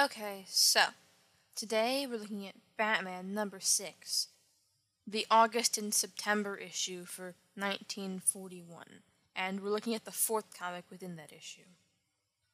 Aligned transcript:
Okay, 0.00 0.44
so 0.46 0.80
today 1.56 2.06
we're 2.08 2.20
looking 2.20 2.46
at 2.46 2.54
Batman 2.76 3.34
number 3.34 3.58
6, 3.58 4.28
the 5.04 5.26
August 5.28 5.76
and 5.76 5.92
September 5.92 6.54
issue 6.54 7.04
for 7.04 7.34
1941, 7.56 8.84
and 9.34 9.60
we're 9.60 9.70
looking 9.70 9.96
at 9.96 10.04
the 10.04 10.12
fourth 10.12 10.56
comic 10.56 10.84
within 10.88 11.16
that 11.16 11.32
issue. 11.32 11.66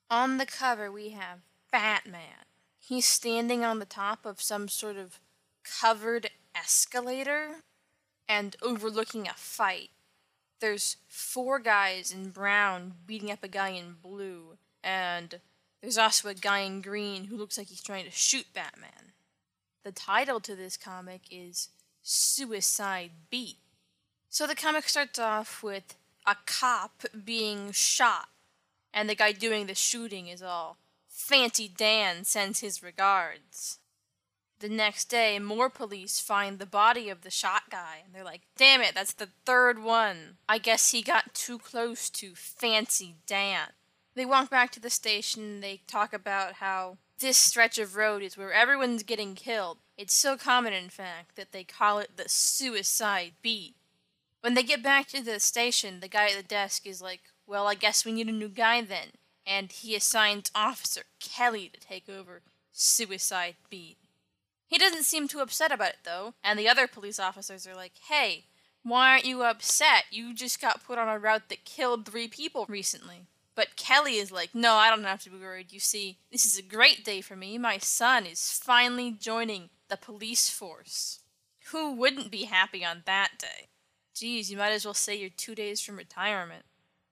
On 0.08 0.38
the 0.38 0.46
cover, 0.46 0.90
we 0.90 1.10
have 1.10 1.40
Batman. 1.70 2.46
He's 2.80 3.04
standing 3.04 3.62
on 3.62 3.78
the 3.78 3.84
top 3.84 4.24
of 4.24 4.40
some 4.40 4.66
sort 4.66 4.96
of 4.96 5.20
covered 5.64 6.30
escalator 6.54 7.56
and 8.26 8.56
overlooking 8.62 9.28
a 9.28 9.34
fight. 9.34 9.90
There's 10.60 10.96
four 11.08 11.58
guys 11.58 12.10
in 12.10 12.30
brown 12.30 12.94
beating 13.06 13.30
up 13.30 13.44
a 13.44 13.48
guy 13.48 13.70
in 13.70 13.96
blue, 14.00 14.56
and 14.82 15.40
there's 15.84 15.98
also 15.98 16.28
a 16.28 16.34
guy 16.34 16.60
in 16.60 16.80
green 16.80 17.24
who 17.24 17.36
looks 17.36 17.58
like 17.58 17.68
he's 17.68 17.82
trying 17.82 18.06
to 18.06 18.10
shoot 18.10 18.46
Batman. 18.54 19.12
The 19.84 19.92
title 19.92 20.40
to 20.40 20.56
this 20.56 20.78
comic 20.78 21.20
is 21.30 21.68
Suicide 22.02 23.10
Beat. 23.28 23.58
So 24.30 24.46
the 24.46 24.54
comic 24.54 24.88
starts 24.88 25.18
off 25.18 25.62
with 25.62 25.94
a 26.26 26.36
cop 26.46 27.04
being 27.22 27.70
shot, 27.72 28.30
and 28.94 29.10
the 29.10 29.14
guy 29.14 29.32
doing 29.32 29.66
the 29.66 29.74
shooting 29.74 30.26
is 30.26 30.42
all 30.42 30.78
Fancy 31.06 31.68
Dan 31.68 32.24
sends 32.24 32.60
his 32.60 32.82
regards. 32.82 33.78
The 34.60 34.70
next 34.70 35.10
day, 35.10 35.38
more 35.38 35.68
police 35.68 36.18
find 36.18 36.58
the 36.58 36.64
body 36.64 37.10
of 37.10 37.20
the 37.20 37.30
shot 37.30 37.64
guy, 37.68 37.98
and 38.02 38.14
they're 38.14 38.24
like, 38.24 38.40
damn 38.56 38.80
it, 38.80 38.94
that's 38.94 39.12
the 39.12 39.28
third 39.44 39.82
one. 39.82 40.38
I 40.48 40.56
guess 40.56 40.92
he 40.92 41.02
got 41.02 41.34
too 41.34 41.58
close 41.58 42.08
to 42.08 42.34
Fancy 42.34 43.16
Dan. 43.26 43.68
They 44.14 44.24
walk 44.24 44.50
back 44.50 44.70
to 44.72 44.80
the 44.80 44.90
station. 44.90 45.60
They 45.60 45.80
talk 45.86 46.12
about 46.12 46.54
how 46.54 46.98
this 47.18 47.36
stretch 47.36 47.78
of 47.78 47.96
road 47.96 48.22
is 48.22 48.36
where 48.36 48.52
everyone's 48.52 49.02
getting 49.02 49.34
killed. 49.34 49.78
It's 49.96 50.14
so 50.14 50.36
common, 50.36 50.72
in 50.72 50.88
fact, 50.88 51.36
that 51.36 51.52
they 51.52 51.64
call 51.64 51.98
it 51.98 52.16
the 52.16 52.28
suicide 52.28 53.32
beat. 53.42 53.74
When 54.40 54.54
they 54.54 54.62
get 54.62 54.82
back 54.82 55.08
to 55.08 55.22
the 55.22 55.40
station, 55.40 56.00
the 56.00 56.08
guy 56.08 56.28
at 56.28 56.36
the 56.36 56.42
desk 56.42 56.86
is 56.86 57.00
like, 57.00 57.22
Well, 57.46 57.66
I 57.66 57.74
guess 57.74 58.04
we 58.04 58.12
need 58.12 58.28
a 58.28 58.32
new 58.32 58.48
guy 58.48 58.82
then. 58.82 59.08
And 59.46 59.70
he 59.72 59.94
assigns 59.94 60.50
Officer 60.54 61.02
Kelly 61.20 61.70
to 61.72 61.80
take 61.80 62.08
over 62.08 62.42
Suicide 62.72 63.56
Beat. 63.70 63.98
He 64.66 64.78
doesn't 64.78 65.04
seem 65.04 65.28
too 65.28 65.40
upset 65.40 65.72
about 65.72 65.90
it, 65.90 65.98
though, 66.04 66.34
and 66.42 66.58
the 66.58 66.68
other 66.68 66.86
police 66.86 67.18
officers 67.18 67.66
are 67.66 67.74
like, 67.74 67.92
Hey, 68.08 68.44
why 68.82 69.10
aren't 69.10 69.24
you 69.24 69.42
upset? 69.42 70.04
You 70.10 70.34
just 70.34 70.60
got 70.60 70.84
put 70.84 70.98
on 70.98 71.08
a 71.08 71.18
route 71.18 71.48
that 71.48 71.64
killed 71.64 72.04
three 72.04 72.28
people 72.28 72.66
recently. 72.68 73.26
But 73.54 73.76
Kelly 73.76 74.16
is 74.16 74.32
like, 74.32 74.54
no, 74.54 74.74
I 74.74 74.90
don't 74.90 75.04
have 75.04 75.22
to 75.22 75.30
be 75.30 75.38
worried. 75.38 75.72
You 75.72 75.80
see, 75.80 76.18
this 76.32 76.44
is 76.44 76.58
a 76.58 76.62
great 76.62 77.04
day 77.04 77.20
for 77.20 77.36
me. 77.36 77.56
My 77.56 77.78
son 77.78 78.26
is 78.26 78.60
finally 78.62 79.12
joining 79.12 79.70
the 79.88 79.96
police 79.96 80.50
force. 80.50 81.20
Who 81.70 81.92
wouldn't 81.92 82.30
be 82.30 82.44
happy 82.44 82.84
on 82.84 83.02
that 83.06 83.32
day? 83.38 83.68
Geez, 84.14 84.50
you 84.50 84.56
might 84.56 84.72
as 84.72 84.84
well 84.84 84.94
say 84.94 85.14
you're 85.14 85.30
two 85.30 85.54
days 85.54 85.80
from 85.80 85.96
retirement. 85.96 86.64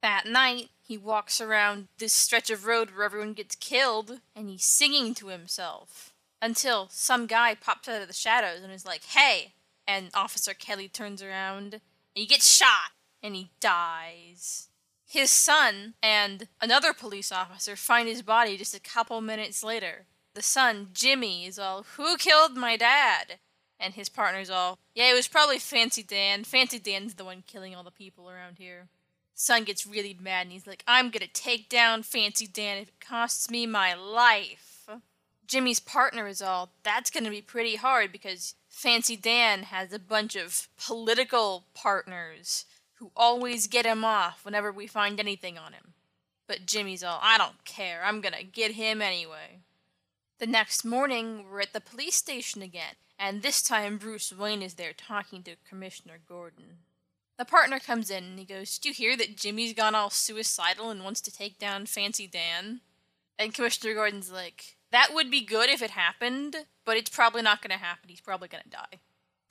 That 0.03 0.27
night, 0.27 0.71
he 0.81 0.99
walks 0.99 1.41
around 1.41 1.89
this 1.99 2.13
stretch 2.13 2.51
of 2.51 2.67
road 2.67 2.91
where 2.91 3.05
everyone 3.05 3.35
gets 3.35 3.55
killed, 3.55 4.21
and 4.35 4.49
he's 4.49 4.65
singing 4.65 5.15
to 5.15 5.29
himself. 5.29 6.13
Until 6.41 6.89
some 6.91 7.27
guy 7.27 7.55
pops 7.55 7.89
out 7.89 8.03
of 8.03 8.09
the 8.09 8.15
shadows 8.15 8.63
and 8.63 8.73
is 8.73 8.85
like, 8.85 9.05
hey! 9.05 9.53
And 9.87 10.11
Officer 10.13 10.55
Kelly 10.55 10.89
turns 10.89 11.23
around, 11.23 11.75
and 11.75 11.83
he 12.15 12.27
gets 12.27 12.53
shot, 12.53 12.91
and 13.23 13.37
he 13.37 13.51
dies 13.61 14.69
his 15.13 15.31
son 15.31 15.93
and 16.03 16.49
another 16.59 16.95
police 16.95 17.31
officer 17.31 17.77
find 17.77 18.09
his 18.09 18.23
body 18.23 18.57
just 18.57 18.75
a 18.75 18.81
couple 18.81 19.21
minutes 19.21 19.63
later. 19.63 20.07
The 20.33 20.41
son, 20.41 20.89
Jimmy, 20.95 21.45
is 21.45 21.59
all, 21.59 21.85
Who 21.99 22.17
killed 22.17 22.57
my 22.57 22.79
dad? 22.79 23.39
And 23.79 23.93
his 23.93 24.09
partner's 24.09 24.49
all, 24.49 24.79
Yeah, 24.95 25.11
it 25.11 25.15
was 25.15 25.29
probably 25.29 25.59
Fancy 25.59 26.03
Dan. 26.03 26.45
Fancy 26.45 26.79
Dan's 26.79 27.15
the 27.15 27.27
one 27.27 27.45
killing 27.47 27.75
all 27.75 27.83
the 27.83 27.91
people 27.91 28.31
around 28.31 28.57
here. 28.57 28.89
Son 29.35 29.65
gets 29.65 29.87
really 29.87 30.17
mad 30.19 30.47
and 30.47 30.53
he's 30.53 30.67
like, 30.67 30.83
I'm 30.89 31.11
gonna 31.11 31.27
take 31.27 31.69
down 31.69 32.05
Fancy 32.05 32.47
Dan 32.47 32.79
if 32.79 32.89
it 32.89 33.01
costs 33.07 33.51
me 33.51 33.67
my 33.67 33.93
life. 33.93 34.89
Jimmy's 35.47 35.81
partner 35.81 36.27
is 36.27 36.41
all, 36.41 36.71
That's 36.85 37.11
gonna 37.11 37.29
be 37.29 37.43
pretty 37.43 37.77
hard 37.77 38.13
because 38.13 38.55
Fancy 38.71 39.17
Dan 39.17 39.65
has 39.65 39.93
a 39.93 39.99
bunch 39.99 40.37
of 40.37 40.69
political 40.79 41.65
partners 41.75 42.65
who 43.03 43.11
always 43.17 43.67
get 43.67 43.85
him 43.85 44.05
off 44.05 44.45
whenever 44.45 44.71
we 44.71 44.87
find 44.87 45.19
anything 45.19 45.59
on 45.59 45.73
him. 45.73 45.95
But 46.47 46.67
Jimmy's 46.67 47.03
all, 47.03 47.19
I 47.21 47.37
don't 47.37 47.65
care, 47.65 48.03
I'm 48.05 48.21
gonna 48.21 48.45
get 48.45 48.73
him 48.73 49.03
anyway. 49.03 49.59
The 50.39 50.47
next 50.47 50.85
morning, 50.85 51.47
we're 51.51 51.63
at 51.63 51.73
the 51.73 51.81
police 51.81 52.15
station 52.15 52.63
again, 52.63 52.95
and 53.19 53.43
this 53.43 53.61
time 53.61 53.99
Bruce 53.99 54.33
Wayne 54.33 54.63
is 54.63 54.75
there 54.75 54.93
talking 54.93 55.43
to 55.43 55.57
Commissioner 55.69 56.21
Gordon. 56.29 56.79
The 57.39 57.45
partner 57.45 57.81
comes 57.81 58.09
in 58.09 58.23
and 58.23 58.39
he 58.39 58.45
goes, 58.45 58.79
Do 58.79 58.91
you 58.91 58.95
hear 58.95 59.17
that 59.17 59.37
Jimmy's 59.37 59.75
gone 59.75 59.97
all 59.97 60.11
suicidal 60.11 60.91
and 60.91 61.03
wants 61.03 61.21
to 61.23 61.33
take 61.33 61.59
down 61.59 61.87
Fancy 61.87 62.29
Dan? 62.29 62.83
And 63.37 63.53
Commissioner 63.53 63.95
Gordon's 63.95 64.31
like, 64.31 64.77
That 64.93 65.13
would 65.13 65.29
be 65.29 65.45
good 65.45 65.71
if 65.71 65.83
it 65.83 65.91
happened, 65.91 66.55
but 66.85 66.97
it's 66.97 67.11
probably 67.11 67.43
not 67.43 67.63
gonna 67.63 67.79
happen. 67.79 68.11
He's 68.11 68.21
probably 68.21 68.47
gonna 68.47 68.63
die. 68.71 69.01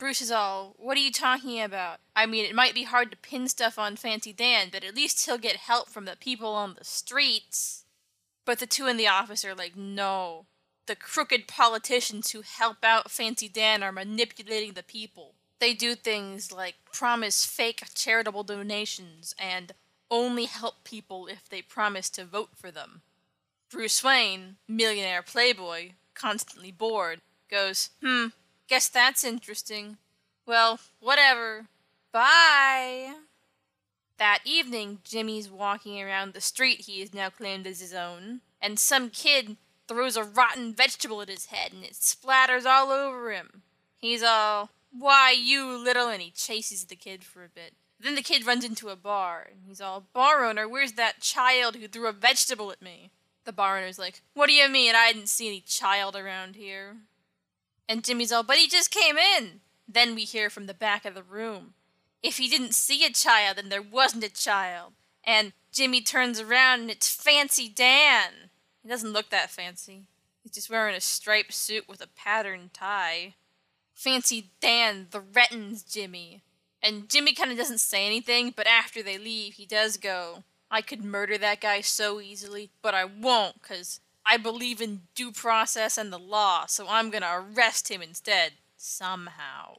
Bruce 0.02 0.20
is 0.20 0.32
all, 0.32 0.74
What 0.80 0.98
are 0.98 1.02
you 1.02 1.12
talking 1.12 1.62
about? 1.62 2.00
I 2.16 2.26
mean, 2.26 2.44
it 2.44 2.56
might 2.56 2.74
be 2.74 2.86
hard 2.86 3.12
to 3.12 3.18
pin 3.18 3.48
stuff 3.48 3.78
on 3.78 3.96
Fancy 3.96 4.34
Dan, 4.34 4.70
but 4.72 4.84
at 4.84 4.96
least 4.96 5.24
he'll 5.24 5.38
get 5.38 5.58
help 5.58 5.90
from 5.90 6.06
the 6.06 6.16
people 6.20 6.56
on 6.56 6.74
the 6.74 6.84
streets. 6.84 7.86
But 8.44 8.58
the 8.58 8.66
two 8.66 8.88
in 8.88 8.98
the 8.98 9.08
office 9.08 9.46
are 9.46 9.54
like, 9.54 9.76
No. 9.78 10.48
The 10.88 10.96
crooked 10.96 11.48
politicians 11.48 12.32
who 12.32 12.42
help 12.42 12.78
out 12.82 13.12
Fancy 13.12 13.48
Dan 13.48 13.84
are 13.84 13.92
manipulating 13.92 14.74
the 14.74 14.82
people. 14.82 15.36
They 15.60 15.76
do 15.76 15.94
things 15.94 16.52
like 16.52 16.78
promise 16.92 17.46
fake 17.46 17.84
charitable 17.94 18.46
donations 18.46 19.36
and 19.38 19.72
only 20.10 20.46
help 20.46 20.84
people 20.84 21.28
if 21.28 21.48
they 21.48 21.62
promise 21.62 22.10
to 22.10 22.26
vote 22.26 22.50
for 22.56 22.72
them. 22.72 23.04
Bruce 23.70 24.04
Wayne, 24.04 24.56
millionaire 24.68 25.22
playboy, 25.22 25.92
constantly 26.16 26.72
bored, 26.72 27.22
goes, 27.52 27.92
Hmm, 28.02 28.30
Guess 28.72 28.88
that's 28.88 29.26
interesting. 29.26 29.98
Well, 30.46 30.80
whatever. 31.02 31.66
Bye! 32.14 33.16
That 34.18 34.40
evening, 34.46 35.00
Jimmy's 35.04 35.50
walking 35.50 36.02
around 36.02 36.32
the 36.32 36.40
street 36.40 36.86
he 36.86 37.02
has 37.02 37.14
now 37.14 37.30
claimed 37.30 37.68
as 37.68 37.82
his 37.82 37.94
own, 37.94 38.40
and 38.62 38.80
some 38.80 39.10
kid 39.10 39.58
throws 39.90 40.16
a 40.16 40.24
rotten 40.24 40.74
vegetable 40.74 41.22
at 41.22 41.28
his 41.28 41.48
head 41.48 41.74
and 41.74 41.84
it 41.84 41.96
splatters 41.96 42.64
all 42.66 42.92
over 42.92 43.34
him. 43.34 43.64
He's 43.98 44.24
all, 44.24 44.70
Why, 44.98 45.36
you 45.38 45.78
little, 45.78 46.08
and 46.08 46.22
he 46.22 46.32
chases 46.32 46.86
the 46.86 46.96
kid 46.96 47.26
for 47.26 47.44
a 47.44 47.50
bit. 47.50 47.74
Then 48.00 48.16
the 48.16 48.22
kid 48.22 48.48
runs 48.48 48.64
into 48.64 48.88
a 48.88 48.96
bar, 48.96 49.50
and 49.52 49.64
he's 49.68 49.82
all, 49.82 50.06
Bar 50.14 50.46
owner, 50.46 50.66
where's 50.66 50.94
that 50.94 51.20
child 51.20 51.76
who 51.76 51.90
threw 51.90 52.08
a 52.08 52.14
vegetable 52.14 52.72
at 52.72 52.82
me? 52.82 53.12
The 53.44 53.52
bar 53.52 53.80
owner's 53.80 54.00
like, 54.00 54.22
What 54.34 54.48
do 54.48 54.54
you 54.54 54.70
mean? 54.70 54.96
I 54.96 55.12
didn't 55.12 55.28
see 55.28 55.50
any 55.50 55.60
child 55.60 56.16
around 56.16 56.56
here. 56.56 56.96
And 57.92 58.06
Jimmy's 58.06 58.32
all, 58.32 58.42
but 58.42 58.56
he 58.56 58.70
just 58.70 58.90
came 58.90 59.18
in. 59.18 59.60
Then 59.86 60.16
we 60.16 60.24
hear 60.24 60.50
from 60.50 60.66
the 60.66 60.74
back 60.74 61.04
of 61.04 61.14
the 61.14 61.22
room. 61.22 61.74
If 62.24 62.38
he 62.38 62.48
didn't 62.48 62.74
see 62.74 63.04
a 63.04 63.10
child, 63.10 63.58
then 63.58 63.68
there 63.68 63.82
wasn't 63.82 64.24
a 64.24 64.30
child. 64.30 64.94
And 65.26 65.52
Jimmy 65.74 66.00
turns 66.00 66.40
around 66.40 66.80
and 66.80 66.90
it's 66.90 67.14
Fancy 67.14 67.68
Dan. 67.68 68.50
He 68.82 68.88
doesn't 68.88 69.12
look 69.12 69.30
that 69.32 69.50
fancy. 69.52 70.04
He's 70.42 70.54
just 70.54 70.70
wearing 70.70 70.96
a 70.96 71.02
striped 71.02 71.54
suit 71.54 71.90
with 71.90 72.00
a 72.00 72.08
patterned 72.08 72.74
tie. 72.74 73.34
Fancy 73.94 74.52
Dan 74.62 75.08
threatens 75.12 75.84
Jimmy. 75.84 76.44
And 76.82 77.10
Jimmy 77.10 77.34
kind 77.34 77.52
of 77.52 77.58
doesn't 77.58 77.80
say 77.80 78.06
anything, 78.06 78.54
but 78.56 78.68
after 78.68 79.04
they 79.04 79.18
leave, 79.18 79.56
he 79.56 79.66
does 79.66 79.98
go, 79.98 80.46
I 80.72 80.82
could 80.82 81.04
murder 81.04 81.38
that 81.40 81.60
guy 81.60 81.82
so 81.82 82.22
easily, 82.22 82.70
but 82.82 82.94
I 82.96 83.04
won't, 83.04 83.62
because 83.62 84.00
I 84.26 84.38
believe 84.38 84.82
in 84.82 85.02
due 85.16 85.32
process 85.32 85.98
and 85.98 86.12
the 86.12 86.20
law, 86.20 86.66
so 86.66 86.88
I'm 86.88 87.10
gonna 87.10 87.46
arrest 87.54 87.90
him 87.90 88.02
instead. 88.02 88.54
Somehow. 88.78 89.78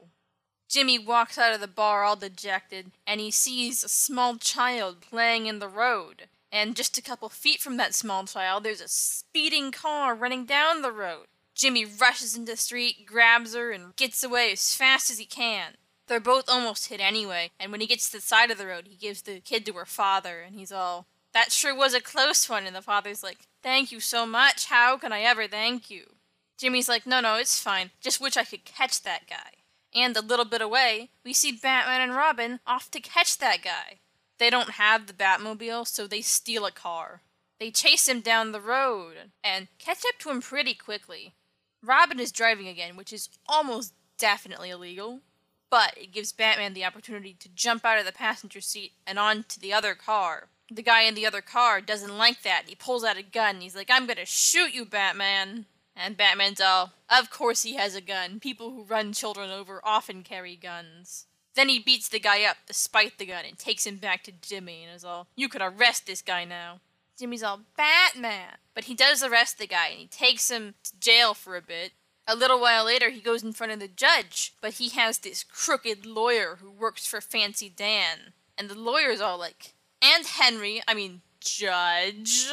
Jimmy 0.68 0.98
walks 0.98 1.36
out 1.36 1.52
of 1.52 1.60
the 1.60 1.68
bar 1.68 2.02
all 2.02 2.16
dejected, 2.16 2.92
and 3.06 3.20
he 3.20 3.30
sees 3.30 3.84
a 3.84 3.88
small 3.88 4.36
child 4.36 5.02
playing 5.02 5.46
in 5.46 5.58
the 5.58 5.68
road. 5.68 6.28
And 6.50 6.76
just 6.76 6.98
a 6.98 7.02
couple 7.02 7.28
feet 7.28 7.60
from 7.60 7.76
that 7.78 7.94
small 7.94 8.24
child, 8.24 8.64
there's 8.64 8.80
a 8.80 8.88
speeding 8.88 9.72
car 9.72 10.14
running 10.14 10.44
down 10.44 10.82
the 10.82 10.92
road. 10.92 11.26
Jimmy 11.54 11.84
rushes 11.84 12.36
into 12.36 12.52
the 12.52 12.56
street, 12.56 13.06
grabs 13.06 13.54
her, 13.54 13.70
and 13.70 13.94
gets 13.96 14.22
away 14.22 14.52
as 14.52 14.74
fast 14.74 15.10
as 15.10 15.18
he 15.18 15.26
can. 15.26 15.76
They're 16.06 16.20
both 16.20 16.48
almost 16.48 16.88
hit 16.88 17.00
anyway, 17.00 17.50
and 17.60 17.70
when 17.70 17.80
he 17.80 17.86
gets 17.86 18.10
to 18.10 18.16
the 18.16 18.22
side 18.22 18.50
of 18.50 18.58
the 18.58 18.66
road, 18.66 18.86
he 18.86 18.96
gives 18.96 19.22
the 19.22 19.40
kid 19.40 19.64
to 19.66 19.72
her 19.74 19.86
father, 19.86 20.40
and 20.40 20.54
he's 20.54 20.72
all, 20.72 21.06
That 21.34 21.52
sure 21.52 21.74
was 21.74 21.94
a 21.94 22.00
close 22.00 22.48
one. 22.48 22.66
And 22.66 22.76
the 22.76 22.82
father's 22.82 23.22
like, 23.22 23.46
Thank 23.62 23.92
you 23.92 24.00
so 24.00 24.26
much. 24.26 24.66
How 24.66 24.96
can 24.96 25.12
I 25.12 25.20
ever 25.20 25.46
thank 25.46 25.90
you? 25.90 26.14
Jimmy's 26.62 26.88
like, 26.88 27.06
no, 27.06 27.20
no, 27.20 27.36
it's 27.36 27.58
fine. 27.58 27.90
Just 28.00 28.20
wish 28.20 28.36
I 28.36 28.44
could 28.44 28.64
catch 28.64 29.02
that 29.02 29.28
guy. 29.28 29.62
And 29.94 30.16
a 30.16 30.20
little 30.20 30.44
bit 30.44 30.62
away, 30.62 31.10
we 31.24 31.32
see 31.32 31.50
Batman 31.50 32.00
and 32.00 32.14
Robin 32.14 32.60
off 32.66 32.88
to 32.92 33.00
catch 33.00 33.38
that 33.38 33.62
guy. 33.62 33.98
They 34.38 34.48
don't 34.48 34.70
have 34.70 35.06
the 35.06 35.12
Batmobile, 35.12 35.86
so 35.86 36.06
they 36.06 36.20
steal 36.20 36.64
a 36.64 36.70
car. 36.70 37.22
They 37.58 37.70
chase 37.72 38.08
him 38.08 38.20
down 38.20 38.52
the 38.52 38.60
road 38.60 39.32
and 39.42 39.68
catch 39.78 40.04
up 40.08 40.20
to 40.20 40.30
him 40.30 40.40
pretty 40.40 40.74
quickly. 40.74 41.34
Robin 41.82 42.20
is 42.20 42.32
driving 42.32 42.68
again, 42.68 42.96
which 42.96 43.12
is 43.12 43.28
almost 43.46 43.92
definitely 44.18 44.70
illegal, 44.70 45.20
but 45.68 45.94
it 45.96 46.12
gives 46.12 46.32
Batman 46.32 46.74
the 46.74 46.84
opportunity 46.84 47.34
to 47.40 47.48
jump 47.48 47.84
out 47.84 47.98
of 47.98 48.06
the 48.06 48.12
passenger 48.12 48.60
seat 48.60 48.92
and 49.04 49.18
onto 49.18 49.60
the 49.60 49.72
other 49.72 49.94
car. 49.94 50.48
The 50.74 50.82
guy 50.82 51.02
in 51.02 51.14
the 51.14 51.26
other 51.26 51.42
car 51.42 51.80
doesn't 51.80 52.16
like 52.16 52.42
that. 52.42 52.64
He 52.66 52.74
pulls 52.74 53.04
out 53.04 53.18
a 53.18 53.22
gun. 53.22 53.60
He's 53.60 53.76
like, 53.76 53.90
I'm 53.90 54.06
gonna 54.06 54.24
shoot 54.24 54.72
you, 54.72 54.84
Batman. 54.84 55.66
And 55.94 56.16
Batman's 56.16 56.60
all, 56.60 56.92
Of 57.10 57.30
course 57.30 57.62
he 57.62 57.74
has 57.74 57.94
a 57.94 58.00
gun. 58.00 58.40
People 58.40 58.70
who 58.70 58.84
run 58.84 59.12
children 59.12 59.50
over 59.50 59.80
often 59.84 60.22
carry 60.22 60.56
guns. 60.56 61.26
Then 61.54 61.68
he 61.68 61.78
beats 61.78 62.08
the 62.08 62.18
guy 62.18 62.44
up 62.44 62.56
despite 62.66 63.18
the 63.18 63.26
gun 63.26 63.44
and 63.46 63.58
takes 63.58 63.86
him 63.86 63.96
back 63.96 64.24
to 64.24 64.32
Jimmy 64.32 64.84
and 64.84 64.96
is 64.96 65.04
all, 65.04 65.26
You 65.36 65.50
could 65.50 65.60
arrest 65.60 66.06
this 66.06 66.22
guy 66.22 66.46
now. 66.46 66.80
Jimmy's 67.18 67.42
all, 67.42 67.60
Batman! 67.76 68.56
But 68.74 68.84
he 68.84 68.94
does 68.94 69.22
arrest 69.22 69.58
the 69.58 69.66
guy 69.66 69.88
and 69.88 69.98
he 69.98 70.06
takes 70.06 70.50
him 70.50 70.74
to 70.84 70.98
jail 70.98 71.34
for 71.34 71.56
a 71.56 71.62
bit. 71.62 71.92
A 72.26 72.34
little 72.34 72.60
while 72.60 72.84
later, 72.86 73.10
he 73.10 73.20
goes 73.20 73.42
in 73.42 73.52
front 73.52 73.72
of 73.72 73.80
the 73.80 73.88
judge, 73.88 74.54
but 74.60 74.74
he 74.74 74.88
has 74.90 75.18
this 75.18 75.44
crooked 75.44 76.06
lawyer 76.06 76.58
who 76.60 76.70
works 76.70 77.06
for 77.06 77.20
Fancy 77.20 77.68
Dan. 77.68 78.32
And 78.56 78.70
the 78.70 78.78
lawyer's 78.78 79.20
all 79.20 79.38
like, 79.38 79.74
And 80.02 80.26
Henry, 80.26 80.82
I 80.88 80.94
mean, 80.94 81.22
Judge. 81.40 82.50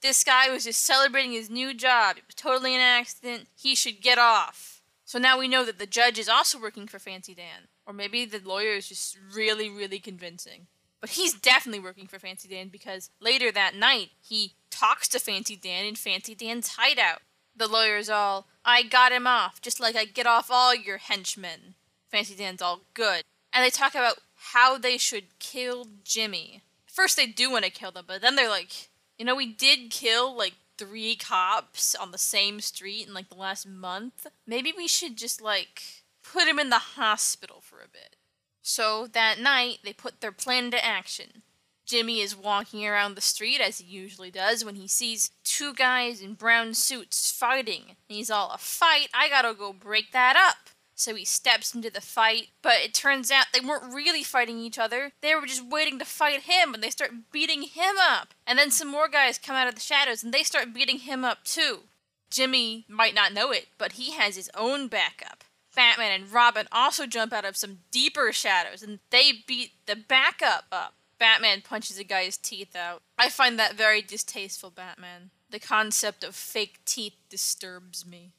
This 0.00 0.24
guy 0.24 0.50
was 0.50 0.64
just 0.64 0.84
celebrating 0.84 1.32
his 1.32 1.50
new 1.50 1.74
job. 1.74 2.16
It 2.16 2.24
was 2.26 2.34
totally 2.34 2.74
an 2.74 2.80
accident. 2.80 3.48
He 3.54 3.74
should 3.74 4.00
get 4.00 4.18
off. 4.18 4.82
So 5.04 5.18
now 5.18 5.38
we 5.38 5.48
know 5.48 5.64
that 5.64 5.78
the 5.78 5.86
judge 5.86 6.18
is 6.18 6.28
also 6.28 6.60
working 6.60 6.86
for 6.86 6.98
Fancy 6.98 7.34
Dan. 7.34 7.68
Or 7.86 7.92
maybe 7.92 8.24
the 8.24 8.40
lawyer 8.44 8.72
is 8.72 8.88
just 8.88 9.18
really, 9.34 9.68
really 9.68 9.98
convincing. 9.98 10.66
But 11.00 11.10
he's 11.10 11.34
definitely 11.34 11.80
working 11.80 12.06
for 12.06 12.18
Fancy 12.18 12.48
Dan 12.48 12.68
because 12.68 13.10
later 13.20 13.50
that 13.52 13.74
night 13.74 14.10
he 14.20 14.54
talks 14.70 15.08
to 15.08 15.18
Fancy 15.18 15.56
Dan 15.56 15.84
in 15.84 15.94
Fancy 15.94 16.34
Dan's 16.34 16.76
hideout. 16.76 17.20
The 17.56 17.66
lawyer's 17.68 18.08
all, 18.08 18.46
I 18.64 18.82
got 18.82 19.12
him 19.12 19.26
off, 19.26 19.60
just 19.60 19.80
like 19.80 19.96
I 19.96 20.04
get 20.04 20.26
off 20.26 20.50
all 20.50 20.74
your 20.74 20.98
henchmen. 20.98 21.74
Fancy 22.08 22.34
Dan's 22.34 22.62
all 22.62 22.82
good. 22.94 23.22
And 23.52 23.64
they 23.64 23.70
talk 23.70 23.94
about 23.94 24.18
how 24.52 24.78
they 24.78 24.98
should 24.98 25.38
kill 25.38 25.86
Jimmy. 26.04 26.62
First, 26.98 27.16
they 27.16 27.26
do 27.28 27.48
want 27.48 27.64
to 27.64 27.70
kill 27.70 27.92
them, 27.92 28.06
but 28.08 28.22
then 28.22 28.34
they're 28.34 28.48
like, 28.48 28.88
you 29.16 29.24
know, 29.24 29.36
we 29.36 29.46
did 29.46 29.88
kill 29.88 30.36
like 30.36 30.54
three 30.76 31.14
cops 31.14 31.94
on 31.94 32.10
the 32.10 32.18
same 32.18 32.60
street 32.60 33.06
in 33.06 33.14
like 33.14 33.28
the 33.28 33.36
last 33.36 33.68
month. 33.68 34.26
Maybe 34.48 34.72
we 34.76 34.88
should 34.88 35.16
just 35.16 35.40
like 35.40 36.02
put 36.24 36.48
him 36.48 36.58
in 36.58 36.70
the 36.70 36.78
hospital 36.78 37.60
for 37.60 37.76
a 37.76 37.88
bit. 37.88 38.16
So 38.62 39.06
that 39.12 39.38
night, 39.38 39.78
they 39.84 39.92
put 39.92 40.20
their 40.20 40.32
plan 40.32 40.64
into 40.64 40.84
action. 40.84 41.42
Jimmy 41.86 42.18
is 42.18 42.34
walking 42.34 42.84
around 42.84 43.14
the 43.14 43.20
street 43.20 43.60
as 43.60 43.78
he 43.78 43.86
usually 43.86 44.32
does 44.32 44.64
when 44.64 44.74
he 44.74 44.88
sees 44.88 45.30
two 45.44 45.74
guys 45.74 46.20
in 46.20 46.34
brown 46.34 46.74
suits 46.74 47.30
fighting. 47.30 47.82
And 47.90 48.16
he's 48.16 48.28
all, 48.28 48.50
a 48.50 48.58
fight? 48.58 49.06
I 49.14 49.28
gotta 49.28 49.54
go 49.54 49.72
break 49.72 50.10
that 50.10 50.34
up. 50.36 50.70
So 50.98 51.14
he 51.14 51.24
steps 51.24 51.74
into 51.74 51.90
the 51.90 52.00
fight, 52.00 52.48
but 52.60 52.78
it 52.82 52.92
turns 52.92 53.30
out 53.30 53.46
they 53.52 53.60
weren't 53.60 53.94
really 53.94 54.24
fighting 54.24 54.58
each 54.58 54.78
other. 54.78 55.12
They 55.20 55.34
were 55.34 55.46
just 55.46 55.64
waiting 55.64 56.00
to 56.00 56.04
fight 56.04 56.40
him, 56.42 56.74
and 56.74 56.82
they 56.82 56.90
start 56.90 57.30
beating 57.30 57.62
him 57.62 57.94
up. 58.00 58.34
And 58.44 58.58
then 58.58 58.72
some 58.72 58.88
more 58.88 59.08
guys 59.08 59.38
come 59.38 59.54
out 59.54 59.68
of 59.68 59.76
the 59.76 59.80
shadows, 59.80 60.24
and 60.24 60.34
they 60.34 60.42
start 60.42 60.74
beating 60.74 60.98
him 60.98 61.24
up 61.24 61.44
too. 61.44 61.84
Jimmy 62.30 62.84
might 62.88 63.14
not 63.14 63.32
know 63.32 63.52
it, 63.52 63.68
but 63.78 63.92
he 63.92 64.12
has 64.12 64.34
his 64.34 64.50
own 64.56 64.88
backup. 64.88 65.44
Batman 65.74 66.20
and 66.20 66.32
Robin 66.32 66.66
also 66.72 67.06
jump 67.06 67.32
out 67.32 67.44
of 67.44 67.56
some 67.56 67.78
deeper 67.92 68.32
shadows 68.32 68.82
and 68.82 68.98
they 69.10 69.30
beat 69.46 69.70
the 69.86 69.94
backup 69.94 70.64
up. 70.72 70.94
Batman 71.20 71.62
punches 71.62 71.98
a 71.98 72.04
guy's 72.04 72.36
teeth 72.36 72.74
out. 72.74 73.02
I 73.16 73.28
find 73.28 73.58
that 73.58 73.74
very 73.74 74.02
distasteful, 74.02 74.70
Batman. 74.70 75.30
The 75.50 75.60
concept 75.60 76.24
of 76.24 76.34
fake 76.34 76.80
teeth 76.84 77.14
disturbs 77.28 78.04
me. 78.04 78.32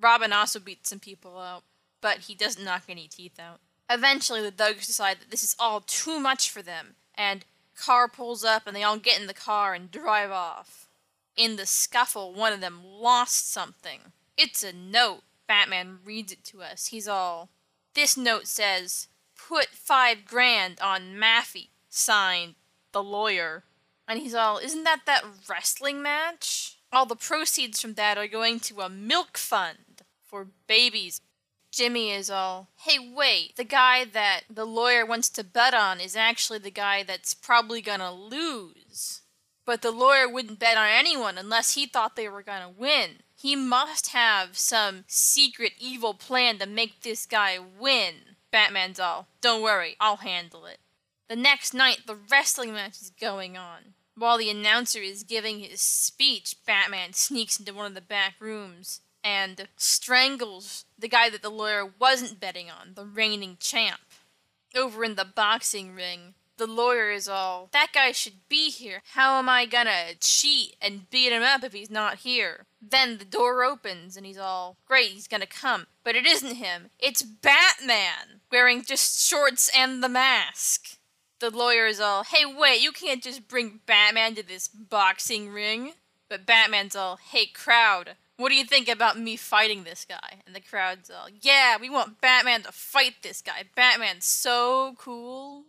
Robin 0.00 0.32
also 0.32 0.58
beats 0.58 0.90
some 0.90 1.00
people 1.00 1.38
out, 1.38 1.64
but 2.04 2.18
he 2.18 2.34
doesn't 2.34 2.66
knock 2.66 2.82
any 2.90 3.08
teeth 3.08 3.40
out. 3.40 3.60
Eventually, 3.88 4.42
the 4.42 4.50
thugs 4.50 4.86
decide 4.86 5.20
that 5.20 5.30
this 5.30 5.42
is 5.42 5.56
all 5.58 5.80
too 5.80 6.20
much 6.20 6.50
for 6.50 6.60
them, 6.60 6.96
and 7.14 7.46
car 7.74 8.08
pulls 8.08 8.44
up 8.44 8.66
and 8.66 8.76
they 8.76 8.82
all 8.82 8.98
get 8.98 9.18
in 9.18 9.26
the 9.26 9.32
car 9.32 9.72
and 9.72 9.90
drive 9.90 10.30
off. 10.30 10.86
In 11.34 11.56
the 11.56 11.64
scuffle, 11.64 12.34
one 12.34 12.52
of 12.52 12.60
them 12.60 12.82
lost 12.84 13.50
something. 13.50 14.12
It's 14.36 14.62
a 14.62 14.70
note. 14.70 15.22
Batman 15.46 16.00
reads 16.04 16.30
it 16.30 16.44
to 16.44 16.60
us. 16.60 16.88
He's 16.88 17.08
all, 17.08 17.48
This 17.94 18.18
note 18.18 18.48
says, 18.48 19.08
Put 19.34 19.68
five 19.68 20.26
grand 20.26 20.80
on 20.82 21.14
Maffy. 21.14 21.68
Signed, 21.88 22.56
the 22.92 23.02
lawyer. 23.02 23.64
And 24.06 24.18
he's 24.18 24.34
all, 24.34 24.58
Isn't 24.58 24.84
that 24.84 25.06
that 25.06 25.24
wrestling 25.48 26.02
match? 26.02 26.76
All 26.92 27.06
the 27.06 27.16
proceeds 27.16 27.80
from 27.80 27.94
that 27.94 28.18
are 28.18 28.28
going 28.28 28.60
to 28.60 28.82
a 28.82 28.90
milk 28.90 29.38
fund 29.38 30.02
for 30.22 30.48
babies. 30.66 31.22
Jimmy 31.74 32.12
is 32.12 32.30
all, 32.30 32.68
Hey, 32.76 32.98
wait, 33.00 33.56
the 33.56 33.64
guy 33.64 34.04
that 34.04 34.42
the 34.48 34.64
lawyer 34.64 35.04
wants 35.04 35.28
to 35.30 35.42
bet 35.42 35.74
on 35.74 36.00
is 36.00 36.14
actually 36.14 36.60
the 36.60 36.70
guy 36.70 37.02
that's 37.02 37.34
probably 37.34 37.82
gonna 37.82 38.12
lose. 38.12 39.22
But 39.66 39.82
the 39.82 39.90
lawyer 39.90 40.28
wouldn't 40.28 40.60
bet 40.60 40.76
on 40.76 40.88
anyone 40.88 41.36
unless 41.36 41.74
he 41.74 41.86
thought 41.86 42.14
they 42.14 42.28
were 42.28 42.44
gonna 42.44 42.70
win. 42.70 43.22
He 43.34 43.56
must 43.56 44.10
have 44.10 44.56
some 44.56 45.02
secret 45.08 45.72
evil 45.80 46.14
plan 46.14 46.58
to 46.60 46.66
make 46.66 47.00
this 47.00 47.26
guy 47.26 47.58
win. 47.58 48.36
Batman's 48.52 49.00
all, 49.00 49.26
don't 49.40 49.60
worry, 49.60 49.96
I'll 49.98 50.18
handle 50.18 50.66
it. 50.66 50.78
The 51.28 51.34
next 51.34 51.74
night, 51.74 52.02
the 52.06 52.14
wrestling 52.30 52.72
match 52.72 53.02
is 53.02 53.10
going 53.10 53.56
on. 53.56 53.94
While 54.16 54.38
the 54.38 54.50
announcer 54.50 55.00
is 55.00 55.24
giving 55.24 55.58
his 55.58 55.80
speech, 55.80 56.54
Batman 56.64 57.14
sneaks 57.14 57.58
into 57.58 57.74
one 57.74 57.86
of 57.86 57.94
the 57.94 58.00
back 58.00 58.34
rooms 58.38 59.00
and 59.24 59.68
strangles 59.76 60.84
the 60.98 61.08
guy 61.08 61.30
that 61.30 61.42
the 61.42 61.50
lawyer 61.50 61.90
wasn't 61.98 62.38
betting 62.38 62.70
on, 62.70 62.94
the 62.94 63.06
reigning 63.06 63.56
champ. 63.58 64.00
Over 64.76 65.02
in 65.02 65.14
the 65.14 65.24
boxing 65.24 65.94
ring, 65.94 66.34
the 66.56 66.66
lawyer 66.66 67.10
is 67.10 67.26
all, 67.26 67.68
that 67.72 67.90
guy 67.92 68.12
should 68.12 68.48
be 68.48 68.70
here. 68.70 69.02
How 69.14 69.38
am 69.38 69.48
I 69.48 69.66
gonna 69.66 70.14
cheat 70.20 70.76
and 70.80 71.08
beat 71.10 71.32
him 71.32 71.42
up 71.42 71.64
if 71.64 71.72
he's 71.72 71.90
not 71.90 72.18
here? 72.18 72.66
Then 72.80 73.18
the 73.18 73.24
door 73.24 73.64
opens 73.64 74.16
and 74.16 74.26
he's 74.26 74.38
all, 74.38 74.76
great, 74.86 75.10
he's 75.10 75.26
gonna 75.26 75.46
come. 75.46 75.86
But 76.04 76.14
it 76.14 76.26
isn't 76.26 76.56
him. 76.56 76.90
It's 76.98 77.22
Batman, 77.22 78.40
wearing 78.52 78.84
just 78.84 79.26
shorts 79.26 79.70
and 79.76 80.02
the 80.02 80.08
mask. 80.08 80.98
The 81.40 81.50
lawyer 81.50 81.86
is 81.86 82.00
all, 82.00 82.24
hey, 82.24 82.44
wait, 82.44 82.80
you 82.80 82.92
can't 82.92 83.22
just 83.22 83.48
bring 83.48 83.80
Batman 83.86 84.34
to 84.36 84.46
this 84.46 84.68
boxing 84.68 85.50
ring. 85.50 85.94
But 86.28 86.46
Batman's 86.46 86.96
all, 86.96 87.16
hey, 87.16 87.46
crowd, 87.46 88.16
what 88.36 88.48
do 88.48 88.56
you 88.56 88.64
think 88.64 88.88
about 88.88 89.18
me 89.18 89.36
fighting 89.36 89.84
this 89.84 90.04
guy? 90.04 90.40
And 90.46 90.54
the 90.54 90.60
crowd's 90.60 91.10
all, 91.10 91.28
yeah, 91.40 91.76
we 91.80 91.88
want 91.88 92.20
Batman 92.20 92.62
to 92.62 92.72
fight 92.72 93.16
this 93.22 93.40
guy. 93.40 93.64
Batman's 93.74 94.24
so 94.24 94.94
cool. 94.98 95.64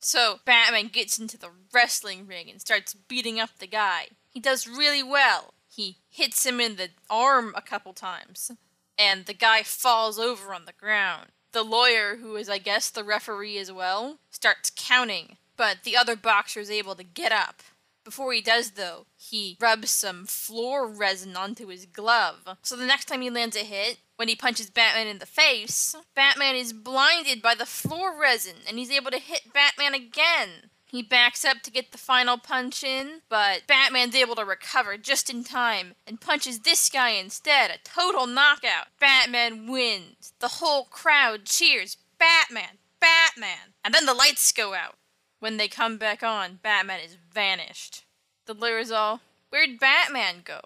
So 0.00 0.40
Batman 0.44 0.88
gets 0.88 1.18
into 1.18 1.38
the 1.38 1.50
wrestling 1.72 2.26
ring 2.26 2.50
and 2.50 2.60
starts 2.60 2.94
beating 2.94 3.38
up 3.38 3.50
the 3.58 3.66
guy. 3.66 4.08
He 4.28 4.40
does 4.40 4.66
really 4.66 5.02
well. 5.02 5.54
He 5.68 5.98
hits 6.08 6.44
him 6.44 6.60
in 6.60 6.76
the 6.76 6.88
arm 7.08 7.52
a 7.56 7.62
couple 7.62 7.92
times, 7.92 8.50
and 8.98 9.26
the 9.26 9.34
guy 9.34 9.62
falls 9.62 10.18
over 10.18 10.52
on 10.52 10.64
the 10.64 10.72
ground. 10.72 11.28
The 11.52 11.62
lawyer, 11.62 12.16
who 12.16 12.36
is, 12.36 12.48
I 12.48 12.58
guess, 12.58 12.90
the 12.90 13.04
referee 13.04 13.58
as 13.58 13.70
well, 13.70 14.18
starts 14.30 14.72
counting, 14.74 15.36
but 15.56 15.78
the 15.84 15.96
other 15.96 16.16
boxer 16.16 16.60
is 16.60 16.70
able 16.70 16.94
to 16.96 17.04
get 17.04 17.30
up. 17.30 17.62
Before 18.10 18.32
he 18.32 18.40
does, 18.40 18.72
though, 18.72 19.06
he 19.16 19.56
rubs 19.60 19.92
some 19.92 20.26
floor 20.26 20.88
resin 20.88 21.36
onto 21.36 21.68
his 21.68 21.86
glove. 21.86 22.56
So 22.60 22.74
the 22.74 22.84
next 22.84 23.04
time 23.04 23.20
he 23.20 23.30
lands 23.30 23.54
a 23.54 23.60
hit, 23.60 23.98
when 24.16 24.26
he 24.26 24.34
punches 24.34 24.68
Batman 24.68 25.06
in 25.06 25.20
the 25.20 25.26
face, 25.26 25.94
Batman 26.16 26.56
is 26.56 26.72
blinded 26.72 27.40
by 27.40 27.54
the 27.54 27.66
floor 27.66 28.20
resin 28.20 28.56
and 28.66 28.80
he's 28.80 28.90
able 28.90 29.12
to 29.12 29.18
hit 29.18 29.52
Batman 29.54 29.94
again. 29.94 30.70
He 30.86 31.04
backs 31.04 31.44
up 31.44 31.62
to 31.62 31.70
get 31.70 31.92
the 31.92 31.98
final 31.98 32.36
punch 32.36 32.82
in, 32.82 33.20
but 33.28 33.68
Batman's 33.68 34.16
able 34.16 34.34
to 34.34 34.44
recover 34.44 34.96
just 34.96 35.30
in 35.30 35.44
time 35.44 35.94
and 36.04 36.20
punches 36.20 36.58
this 36.58 36.90
guy 36.90 37.10
instead. 37.10 37.70
A 37.70 37.78
total 37.84 38.26
knockout. 38.26 38.88
Batman 38.98 39.70
wins. 39.70 40.32
The 40.40 40.58
whole 40.58 40.82
crowd 40.82 41.44
cheers 41.44 41.96
Batman, 42.18 42.78
Batman. 42.98 43.74
And 43.84 43.94
then 43.94 44.04
the 44.04 44.14
lights 44.14 44.50
go 44.50 44.74
out. 44.74 44.96
When 45.40 45.56
they 45.56 45.68
come 45.68 45.96
back 45.96 46.22
on, 46.22 46.60
Batman 46.62 47.00
is 47.00 47.16
vanished. 47.32 48.04
The 48.46 48.54
lawyer's 48.54 48.90
all, 48.90 49.20
Where'd 49.50 49.80
Batman 49.80 50.42
go? 50.44 50.60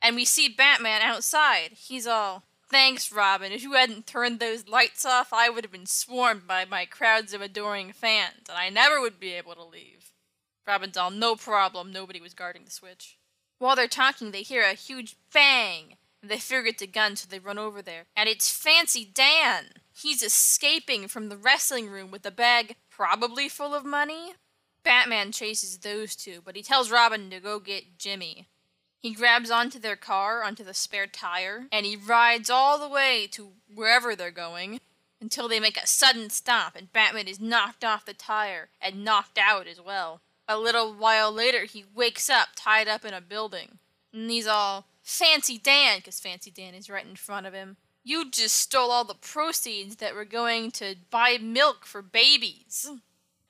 And 0.00 0.14
we 0.14 0.24
see 0.24 0.48
Batman 0.48 1.02
outside. 1.02 1.72
He's 1.72 2.06
all, 2.06 2.44
Thanks, 2.70 3.10
Robin. 3.10 3.50
If 3.50 3.62
you 3.62 3.72
hadn't 3.72 4.06
turned 4.06 4.40
those 4.40 4.68
lights 4.68 5.06
off, 5.06 5.32
I 5.32 5.48
would 5.48 5.64
have 5.64 5.72
been 5.72 5.86
swarmed 5.86 6.46
by 6.46 6.66
my 6.66 6.84
crowds 6.84 7.32
of 7.32 7.40
adoring 7.40 7.92
fans, 7.92 8.44
and 8.48 8.58
I 8.58 8.68
never 8.68 9.00
would 9.00 9.18
be 9.18 9.32
able 9.32 9.54
to 9.54 9.64
leave. 9.64 10.12
Robin's 10.66 10.98
all, 10.98 11.10
no 11.10 11.34
problem, 11.34 11.90
nobody 11.90 12.20
was 12.20 12.34
guarding 12.34 12.66
the 12.66 12.70
switch. 12.70 13.16
While 13.58 13.74
they're 13.74 13.88
talking, 13.88 14.32
they 14.32 14.42
hear 14.42 14.62
a 14.62 14.74
huge 14.74 15.16
bang, 15.32 15.96
and 16.20 16.30
they 16.30 16.36
figure 16.36 16.66
it's 16.66 16.82
a 16.82 16.86
gun, 16.86 17.16
so 17.16 17.26
they 17.28 17.38
run 17.38 17.58
over 17.58 17.80
there. 17.80 18.04
And 18.14 18.28
it's 18.28 18.50
Fancy 18.50 19.04
Dan! 19.06 19.70
He's 19.90 20.22
escaping 20.22 21.08
from 21.08 21.30
the 21.30 21.38
wrestling 21.38 21.88
room 21.88 22.10
with 22.10 22.26
a 22.26 22.30
bag 22.30 22.76
probably 22.98 23.48
full 23.48 23.76
of 23.76 23.84
money. 23.84 24.32
Batman 24.82 25.30
chases 25.30 25.78
those 25.78 26.16
two, 26.16 26.42
but 26.44 26.56
he 26.56 26.62
tells 26.62 26.90
Robin 26.90 27.30
to 27.30 27.38
go 27.38 27.60
get 27.60 27.96
Jimmy. 27.96 28.48
He 28.98 29.14
grabs 29.14 29.52
onto 29.52 29.78
their 29.78 29.94
car, 29.94 30.42
onto 30.42 30.64
the 30.64 30.74
spare 30.74 31.06
tire, 31.06 31.66
and 31.70 31.86
he 31.86 31.94
rides 31.94 32.50
all 32.50 32.76
the 32.76 32.88
way 32.88 33.28
to 33.30 33.52
wherever 33.72 34.16
they're 34.16 34.32
going 34.32 34.80
until 35.20 35.48
they 35.48 35.60
make 35.60 35.76
a 35.76 35.86
sudden 35.86 36.28
stop 36.30 36.74
and 36.74 36.92
Batman 36.92 37.28
is 37.28 37.40
knocked 37.40 37.84
off 37.84 38.04
the 38.04 38.14
tire 38.14 38.68
and 38.80 39.04
knocked 39.04 39.38
out 39.38 39.68
as 39.68 39.80
well. 39.80 40.20
A 40.48 40.58
little 40.58 40.92
while 40.92 41.30
later, 41.30 41.64
he 41.64 41.84
wakes 41.94 42.28
up 42.28 42.48
tied 42.56 42.88
up 42.88 43.04
in 43.04 43.14
a 43.14 43.20
building. 43.20 43.78
And 44.12 44.28
he's 44.30 44.46
all, 44.46 44.86
Fancy 45.02 45.58
Dan, 45.58 45.98
because 45.98 46.18
Fancy 46.18 46.50
Dan 46.50 46.74
is 46.74 46.90
right 46.90 47.06
in 47.06 47.14
front 47.14 47.46
of 47.46 47.52
him. 47.52 47.76
You 48.04 48.30
just 48.30 48.54
stole 48.54 48.90
all 48.90 49.04
the 49.04 49.14
proceeds 49.14 49.96
that 49.96 50.14
were 50.14 50.24
going 50.24 50.70
to 50.72 50.96
buy 51.10 51.38
milk 51.40 51.84
for 51.84 52.02
babies. 52.02 52.90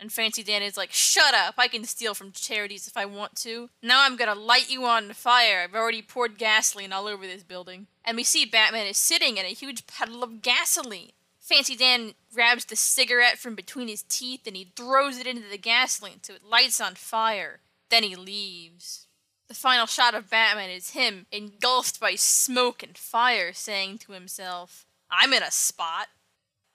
And 0.00 0.12
Fancy 0.12 0.42
Dan 0.44 0.62
is 0.62 0.76
like, 0.76 0.92
Shut 0.92 1.34
up, 1.34 1.54
I 1.58 1.66
can 1.66 1.84
steal 1.84 2.14
from 2.14 2.30
charities 2.30 2.86
if 2.86 2.96
I 2.96 3.04
want 3.04 3.34
to. 3.36 3.68
Now 3.82 4.04
I'm 4.04 4.16
gonna 4.16 4.34
light 4.34 4.70
you 4.70 4.84
on 4.84 5.12
fire. 5.12 5.62
I've 5.62 5.74
already 5.74 6.02
poured 6.02 6.38
gasoline 6.38 6.92
all 6.92 7.06
over 7.06 7.26
this 7.26 7.42
building. 7.42 7.88
And 8.04 8.16
we 8.16 8.24
see 8.24 8.44
Batman 8.44 8.86
is 8.86 8.96
sitting 8.96 9.36
in 9.36 9.44
a 9.44 9.48
huge 9.48 9.86
puddle 9.86 10.22
of 10.22 10.40
gasoline. 10.40 11.10
Fancy 11.40 11.74
Dan 11.74 12.14
grabs 12.32 12.66
the 12.66 12.76
cigarette 12.76 13.38
from 13.38 13.54
between 13.54 13.88
his 13.88 14.02
teeth 14.02 14.46
and 14.46 14.54
he 14.54 14.70
throws 14.76 15.18
it 15.18 15.26
into 15.26 15.48
the 15.48 15.58
gasoline 15.58 16.22
so 16.22 16.34
it 16.34 16.44
lights 16.44 16.80
on 16.80 16.94
fire. 16.94 17.60
Then 17.88 18.02
he 18.02 18.14
leaves. 18.14 19.07
The 19.48 19.54
final 19.54 19.86
shot 19.86 20.14
of 20.14 20.28
Batman 20.28 20.68
is 20.68 20.90
him 20.90 21.26
engulfed 21.32 21.98
by 21.98 22.14
smoke 22.16 22.82
and 22.82 22.96
fire, 22.96 23.52
saying 23.54 23.98
to 23.98 24.12
himself, 24.12 24.84
I'm 25.10 25.32
in 25.32 25.42
a 25.42 25.50
spot. 25.50 26.08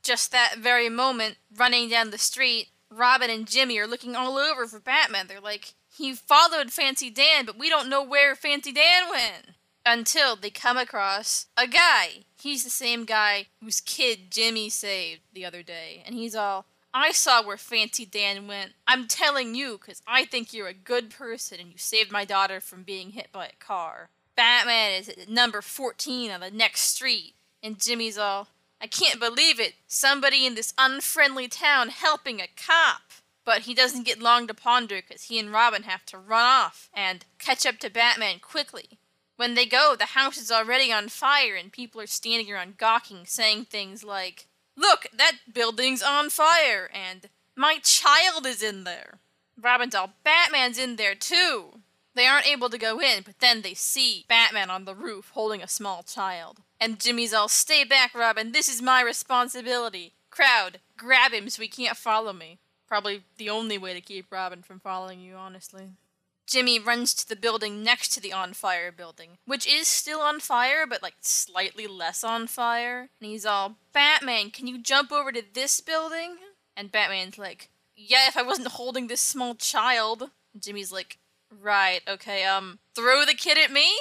Just 0.02 0.32
that 0.32 0.56
very 0.58 0.90
moment, 0.90 1.38
running 1.56 1.88
down 1.88 2.10
the 2.10 2.18
street, 2.18 2.70
Robin 2.90 3.30
and 3.30 3.48
Jimmy 3.48 3.78
are 3.78 3.88
looking 3.88 4.16
all 4.16 4.38
over 4.38 4.68
for 4.68 4.80
Batman. 4.80 5.28
They're 5.28 5.40
like, 5.40 5.74
he 5.96 6.14
followed 6.14 6.72
Fancy 6.72 7.10
Dan, 7.12 7.46
but 7.46 7.58
we 7.58 7.70
don't 7.70 7.90
know 7.90 8.04
where 8.04 8.36
Fancy 8.36 8.72
Dan 8.72 9.10
went 9.10 9.56
until 9.86 10.36
they 10.36 10.50
come 10.50 10.78
across 10.78 11.46
a 11.56 11.68
guy. 11.68 12.24
He's 12.42 12.64
the 12.64 12.70
same 12.70 13.06
guy 13.06 13.48
whose 13.62 13.82
kid 13.82 14.32
Jimmy 14.32 14.70
saved 14.70 15.22
the 15.34 15.46
other 15.46 15.62
day. 15.62 16.04
And 16.06 16.16
he's 16.16 16.36
all, 16.36 16.66
I 16.94 17.12
saw 17.12 17.44
where 17.44 17.58
Fancy 17.58 18.06
Dan 18.06 18.48
went. 18.48 18.74
I'm 18.88 19.08
telling 19.08 19.56
you 19.56 19.80
because 19.80 20.02
I 20.06 20.26
think 20.26 20.54
you're 20.54 20.68
a 20.68 20.74
good 20.74 21.10
person 21.10 21.60
and 21.60 21.72
you 21.72 21.78
saved 21.78 22.12
my 22.12 22.24
daughter 22.24 22.62
from 22.62 22.84
being 22.84 23.12
hit 23.12 23.32
by 23.32 23.48
a 23.48 23.56
car. 23.60 24.10
Batman 24.36 25.00
is 25.00 25.10
at 25.10 25.28
number 25.28 25.62
14 25.62 26.30
on 26.30 26.42
the 26.42 26.52
next 26.52 26.82
street. 26.82 27.34
And 27.64 27.80
Jimmy's 27.80 28.18
all, 28.18 28.50
I 28.80 28.88
can't 28.88 29.20
believe 29.20 29.60
it. 29.60 29.74
Somebody 29.88 30.46
in 30.46 30.54
this 30.54 30.74
unfriendly 30.78 31.48
town 31.48 31.90
helping 31.90 32.40
a 32.40 32.48
cop. 32.56 33.02
But 33.46 33.62
he 33.62 33.74
doesn't 33.74 34.06
get 34.06 34.22
long 34.22 34.48
to 34.48 34.54
ponder 34.54 35.02
because 35.02 35.24
he 35.24 35.40
and 35.40 35.52
Robin 35.52 35.84
have 35.84 36.06
to 36.08 36.18
run 36.18 36.46
off 36.46 36.90
and 36.94 37.26
catch 37.40 37.66
up 37.66 37.78
to 37.80 37.90
Batman 37.90 38.40
quickly. 38.40 39.00
When 39.36 39.56
they 39.56 39.66
go, 39.66 39.96
the 39.98 40.06
house 40.06 40.38
is 40.38 40.52
already 40.52 40.92
on 40.92 41.10
fire 41.10 41.56
and 41.56 41.72
people 41.72 42.00
are 42.00 42.08
standing 42.08 42.54
around 42.54 42.78
gawking, 42.78 43.26
saying 43.26 43.66
things 43.66 44.04
like, 44.04 44.48
Look, 44.76 45.08
that 45.16 45.34
building's 45.52 46.02
on 46.02 46.30
fire, 46.30 46.90
and 46.94 47.30
my 47.56 47.78
child 47.84 48.46
is 48.46 48.64
in 48.64 48.84
there. 48.84 49.20
Robin's 49.60 49.94
all, 49.94 50.14
Batman's 50.24 50.80
in 50.80 50.96
there 50.96 51.16
too. 51.16 51.82
They 52.16 52.28
aren't 52.28 52.48
able 52.48 52.70
to 52.70 52.78
go 52.78 53.00
in, 53.00 53.24
but 53.24 53.40
then 53.40 53.62
they 53.62 53.74
see 53.74 54.26
Batman 54.28 54.70
on 54.70 54.86
the 54.86 54.96
roof 54.96 55.32
holding 55.34 55.62
a 55.62 55.68
small 55.68 56.04
child. 56.04 56.62
And 56.80 57.00
Jimmy's 57.00 57.34
all, 57.34 57.48
Stay 57.48 57.84
back, 57.84 58.14
Robin, 58.14 58.52
this 58.52 58.70
is 58.70 58.82
my 58.82 59.02
responsibility. 59.02 60.14
Crowd, 60.30 60.80
grab 60.98 61.32
him 61.32 61.50
so 61.50 61.62
he 61.62 61.68
can't 61.68 61.98
follow 61.98 62.34
me. 62.34 62.60
Probably 62.88 63.24
the 63.38 63.50
only 63.50 63.78
way 63.78 63.94
to 63.94 64.02
keep 64.02 64.32
Robin 64.32 64.62
from 64.62 64.80
following 64.80 65.20
you, 65.20 65.36
honestly. 65.36 65.90
Jimmy 66.48 66.80
runs 66.80 67.14
to 67.16 67.28
the 67.28 67.36
building 67.36 67.84
next 67.84 68.10
to 68.10 68.22
the 68.22 68.34
on 68.34 68.54
fire 68.54 68.92
building, 68.92 69.38
which 69.46 69.68
is 69.68 69.88
still 69.88 70.20
on 70.20 70.40
fire, 70.40 70.86
but 70.86 71.02
like 71.02 71.16
slightly 71.22 71.88
less 71.88 72.24
on 72.24 72.48
fire. 72.48 73.10
And 73.20 73.30
he's 73.30 73.46
all, 73.46 73.78
Batman, 73.94 74.52
can 74.52 74.68
you 74.68 74.78
jump 74.78 75.12
over 75.12 75.32
to 75.32 75.44
this 75.54 75.80
building? 75.82 76.38
And 76.76 76.92
Batman's 76.92 77.38
like, 77.38 77.70
Yeah, 77.96 78.28
if 78.28 78.38
I 78.38 78.44
wasn't 78.44 78.68
holding 78.70 79.08
this 79.08 79.22
small 79.22 79.56
child. 79.56 80.32
And 80.54 80.62
Jimmy's 80.62 80.92
like, 80.92 81.18
Right, 81.50 82.02
okay, 82.08 82.44
um, 82.46 82.80
throw 82.96 83.26
the 83.26 83.36
kid 83.36 83.58
at 83.58 83.72
me? 83.72 83.92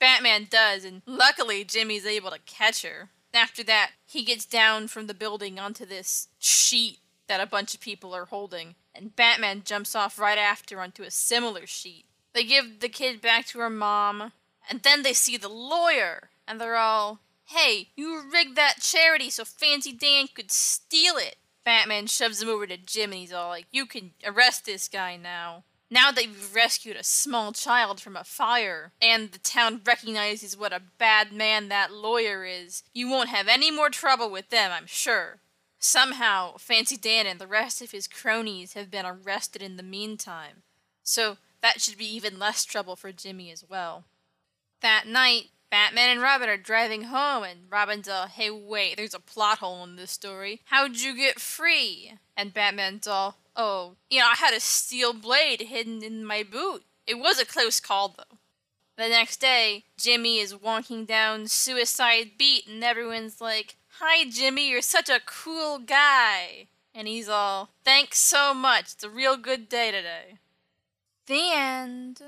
Batman 0.00 0.48
does, 0.50 0.84
and 0.84 1.02
luckily 1.06 1.62
Jimmy's 1.62 2.06
able 2.06 2.30
to 2.30 2.38
catch 2.44 2.82
her. 2.82 3.10
After 3.34 3.62
that, 3.64 3.92
he 4.04 4.24
gets 4.24 4.44
down 4.44 4.88
from 4.88 5.06
the 5.06 5.14
building 5.14 5.58
onto 5.58 5.86
this 5.86 6.28
sheet 6.38 6.98
that 7.28 7.40
a 7.40 7.46
bunch 7.46 7.74
of 7.74 7.80
people 7.80 8.14
are 8.14 8.26
holding, 8.26 8.74
and 8.94 9.16
Batman 9.16 9.62
jumps 9.64 9.94
off 9.94 10.18
right 10.18 10.38
after 10.38 10.80
onto 10.80 11.02
a 11.02 11.10
similar 11.10 11.66
sheet. 11.66 12.06
They 12.32 12.44
give 12.44 12.80
the 12.80 12.88
kid 12.88 13.20
back 13.20 13.46
to 13.46 13.58
her 13.58 13.70
mom, 13.70 14.32
and 14.68 14.82
then 14.82 15.02
they 15.02 15.12
see 15.12 15.36
the 15.36 15.48
lawyer, 15.48 16.30
and 16.46 16.60
they're 16.60 16.76
all, 16.76 17.20
Hey, 17.46 17.88
you 17.96 18.22
rigged 18.32 18.56
that 18.56 18.80
charity 18.80 19.28
so 19.28 19.44
Fancy 19.44 19.92
Dan 19.92 20.28
could 20.34 20.50
steal 20.50 21.16
it. 21.16 21.36
Batman 21.64 22.06
shoves 22.06 22.40
him 22.40 22.48
over 22.48 22.66
to 22.66 22.76
Jim 22.76 23.12
and 23.12 23.20
he's 23.20 23.32
all 23.32 23.48
like, 23.50 23.66
You 23.70 23.86
can 23.86 24.12
arrest 24.24 24.64
this 24.64 24.88
guy 24.88 25.16
now. 25.16 25.64
Now 25.90 26.10
that 26.10 26.24
you've 26.24 26.54
rescued 26.54 26.96
a 26.96 27.04
small 27.04 27.52
child 27.52 28.00
from 28.00 28.16
a 28.16 28.24
fire, 28.24 28.92
and 29.02 29.30
the 29.30 29.38
town 29.38 29.82
recognizes 29.84 30.56
what 30.56 30.72
a 30.72 30.80
bad 30.96 31.32
man 31.32 31.68
that 31.68 31.92
lawyer 31.92 32.46
is, 32.46 32.82
you 32.94 33.10
won't 33.10 33.28
have 33.28 33.46
any 33.46 33.70
more 33.70 33.90
trouble 33.90 34.30
with 34.30 34.48
them, 34.48 34.70
I'm 34.72 34.86
sure. 34.86 35.40
Somehow, 35.84 36.56
Fancy 36.58 36.96
Dan 36.96 37.26
and 37.26 37.40
the 37.40 37.46
rest 37.48 37.82
of 37.82 37.90
his 37.90 38.06
cronies 38.06 38.74
have 38.74 38.88
been 38.88 39.04
arrested 39.04 39.60
in 39.60 39.76
the 39.76 39.82
meantime, 39.82 40.62
so 41.02 41.38
that 41.60 41.80
should 41.80 41.98
be 41.98 42.06
even 42.14 42.38
less 42.38 42.64
trouble 42.64 42.94
for 42.94 43.10
Jimmy 43.10 43.50
as 43.50 43.64
well. 43.68 44.04
That 44.80 45.08
night, 45.08 45.46
Batman 45.72 46.10
and 46.10 46.22
Robin 46.22 46.48
are 46.48 46.56
driving 46.56 47.04
home, 47.04 47.42
and 47.42 47.62
Robin's 47.68 48.08
all, 48.08 48.28
hey, 48.28 48.48
wait, 48.48 48.96
there's 48.96 49.12
a 49.12 49.18
plot 49.18 49.58
hole 49.58 49.82
in 49.82 49.96
this 49.96 50.12
story. 50.12 50.60
How'd 50.66 50.98
you 50.98 51.16
get 51.16 51.40
free? 51.40 52.12
And 52.36 52.54
Batman's 52.54 53.08
all, 53.08 53.38
oh, 53.56 53.96
you 54.08 54.20
know, 54.20 54.26
I 54.26 54.36
had 54.36 54.54
a 54.54 54.60
steel 54.60 55.12
blade 55.12 55.62
hidden 55.62 56.04
in 56.04 56.24
my 56.24 56.44
boot. 56.44 56.84
It 57.08 57.18
was 57.18 57.40
a 57.40 57.44
close 57.44 57.80
call, 57.80 58.14
though. 58.16 58.38
The 58.96 59.08
next 59.08 59.38
day, 59.38 59.82
Jimmy 59.96 60.38
is 60.38 60.54
walking 60.54 61.06
down 61.06 61.48
Suicide 61.48 62.32
Beat, 62.38 62.68
and 62.68 62.84
everyone's 62.84 63.40
like, 63.40 63.78
Hi, 64.04 64.28
Jimmy, 64.28 64.68
you're 64.68 64.82
such 64.82 65.08
a 65.08 65.20
cool 65.24 65.78
guy. 65.78 66.66
And 66.92 67.06
he's 67.06 67.28
all, 67.28 67.68
Thanks 67.84 68.18
so 68.18 68.52
much. 68.52 68.94
It's 68.94 69.04
a 69.04 69.08
real 69.08 69.36
good 69.36 69.68
day 69.68 69.92
today. 69.92 70.38
The 71.28 71.52
end. 71.54 72.20